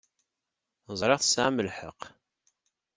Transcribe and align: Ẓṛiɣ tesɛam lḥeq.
Ẓṛiɣ 0.99 1.19
tesɛam 1.21 1.57
lḥeq. 1.67 1.99